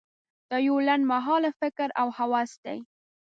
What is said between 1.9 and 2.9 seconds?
او هوس دی.